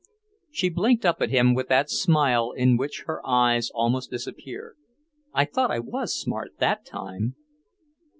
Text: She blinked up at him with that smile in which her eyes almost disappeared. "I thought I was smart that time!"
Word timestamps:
She 0.49 0.69
blinked 0.69 1.05
up 1.05 1.21
at 1.21 1.29
him 1.29 1.53
with 1.53 1.67
that 1.67 1.91
smile 1.91 2.53
in 2.53 2.75
which 2.75 3.03
her 3.05 3.21
eyes 3.23 3.69
almost 3.71 4.09
disappeared. 4.09 4.75
"I 5.31 5.45
thought 5.45 5.69
I 5.69 5.77
was 5.77 6.11
smart 6.19 6.53
that 6.57 6.83
time!" 6.87 7.35